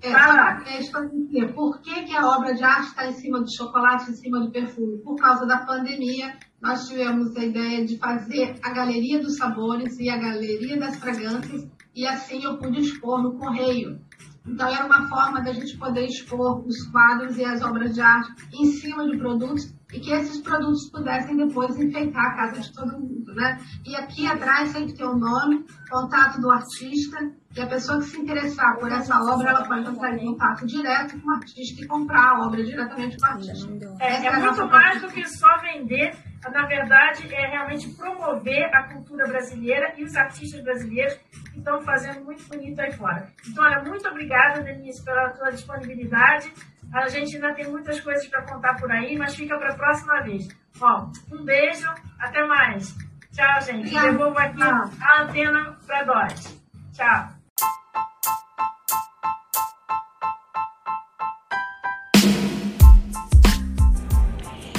É, 0.00 0.14
ah. 0.14 0.62
é, 0.66 1.46
por 1.48 1.80
que, 1.80 2.04
que 2.04 2.16
a 2.16 2.24
obra 2.28 2.54
de 2.54 2.62
arte 2.62 2.88
está 2.88 3.06
em 3.08 3.14
cima 3.14 3.40
do 3.40 3.52
chocolate, 3.52 4.10
em 4.10 4.14
cima 4.14 4.38
do 4.38 4.50
perfume? 4.52 4.98
Por 4.98 5.16
causa 5.16 5.44
da 5.44 5.66
pandemia, 5.66 6.38
nós 6.60 6.86
tivemos 6.86 7.36
a 7.36 7.44
ideia 7.44 7.84
de 7.84 7.98
fazer 7.98 8.54
a 8.62 8.70
Galeria 8.70 9.20
dos 9.20 9.36
Sabores 9.36 9.98
e 9.98 10.08
a 10.08 10.16
Galeria 10.16 10.78
das 10.78 10.96
Fragrâncias, 10.96 11.68
e 11.96 12.06
assim 12.06 12.44
eu 12.44 12.58
pude 12.58 12.80
expor 12.80 13.20
no 13.20 13.36
Correio. 13.38 14.00
Então, 14.46 14.68
era 14.68 14.86
uma 14.86 15.08
forma 15.08 15.42
da 15.42 15.52
gente 15.52 15.76
poder 15.76 16.06
expor 16.06 16.64
os 16.64 16.86
quadros 16.90 17.36
e 17.36 17.44
as 17.44 17.60
obras 17.60 17.92
de 17.92 18.00
arte 18.00 18.30
em 18.54 18.66
cima 18.66 19.04
de 19.04 19.18
produtos 19.18 19.74
e 19.92 20.00
que 20.00 20.12
esses 20.12 20.40
produtos 20.40 20.90
pudessem 20.90 21.36
depois 21.36 21.76
enfeitar 21.78 22.26
a 22.26 22.36
casa 22.36 22.60
de 22.60 22.72
todo 22.72 22.98
mundo, 22.98 23.34
né? 23.34 23.58
E 23.86 23.96
aqui 23.96 24.26
atrás 24.26 24.70
sempre 24.70 24.94
tem 24.94 25.06
o 25.06 25.12
um 25.12 25.18
nome, 25.18 25.64
contato 25.90 26.40
do 26.40 26.50
artista, 26.50 27.18
e 27.56 27.60
a 27.60 27.66
pessoa 27.66 27.98
que 27.98 28.04
se 28.04 28.20
interessar 28.20 28.78
por 28.78 28.92
essa 28.92 29.18
obra, 29.20 29.50
ela 29.50 29.64
pode 29.64 29.88
entrar 29.88 30.14
em 30.14 30.26
contato 30.26 30.66
direto 30.66 31.18
com 31.18 31.28
o 31.28 31.34
artista 31.34 31.82
e 31.82 31.86
comprar 31.86 32.36
a 32.36 32.46
obra 32.46 32.62
diretamente 32.62 33.16
com 33.16 33.26
o 33.26 33.28
artista. 33.30 33.96
É, 34.00 34.26
é 34.26 34.38
muito 34.38 34.66
mais 34.68 35.00
do 35.00 35.08
que 35.08 35.26
só 35.26 35.48
vender, 35.62 36.14
na 36.52 36.66
verdade, 36.66 37.34
é 37.34 37.46
realmente 37.48 37.88
promover 37.94 38.70
a 38.74 38.92
cultura 38.92 39.26
brasileira 39.26 39.94
e 39.96 40.04
os 40.04 40.14
artistas 40.14 40.62
brasileiros 40.62 41.18
estão 41.58 41.80
fazendo 41.82 42.24
muito 42.24 42.42
bonito 42.48 42.80
aí 42.80 42.92
fora. 42.92 43.28
Então, 43.46 43.64
olha, 43.64 43.82
muito 43.82 44.08
obrigada, 44.08 44.62
Denise, 44.62 45.04
pela 45.04 45.30
tua 45.30 45.50
disponibilidade. 45.50 46.52
A 46.92 47.06
gente 47.08 47.36
ainda 47.36 47.54
tem 47.54 47.68
muitas 47.68 48.00
coisas 48.00 48.26
para 48.28 48.42
contar 48.42 48.74
por 48.74 48.90
aí, 48.90 49.16
mas 49.16 49.34
fica 49.34 49.58
para 49.58 49.72
a 49.72 49.76
próxima 49.76 50.22
vez. 50.22 50.48
Ó, 50.80 51.10
um 51.32 51.44
beijo, 51.44 51.88
até 52.18 52.44
mais. 52.46 52.94
Tchau, 53.32 53.60
gente. 53.62 53.90
Devolvo 53.90 54.38
aqui 54.38 54.62
a 54.62 55.22
antena 55.22 55.76
para 55.86 56.06
nós. 56.06 56.58
Tchau. 56.92 57.38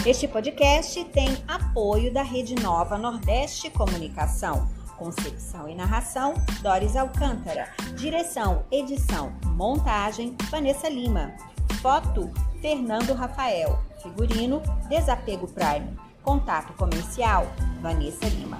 Este 0.05 0.27
podcast 0.27 1.05
tem 1.05 1.27
apoio 1.47 2.11
da 2.11 2.23
Rede 2.23 2.55
Nova 2.55 2.97
Nordeste 2.97 3.69
Comunicação. 3.69 4.78
Concepção 4.99 5.69
e 5.69 5.73
narração, 5.73 6.33
Doris 6.61 6.97
Alcântara. 6.97 7.73
Direção, 7.95 8.65
edição, 8.69 9.31
montagem, 9.45 10.35
Vanessa 10.51 10.89
Lima. 10.89 11.33
Foto, 11.81 12.29
Fernando 12.61 13.13
Rafael. 13.13 13.79
Figurino, 14.03 14.61
Desapego 14.89 15.47
Prime. 15.47 15.97
Contato 16.21 16.73
comercial, 16.73 17.47
Vanessa 17.81 18.27
Lima. 18.27 18.59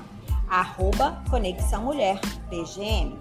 Arroba 0.49 1.21
Conexão 1.29 1.83
Mulher, 1.83 2.17
PGM. 2.49 3.19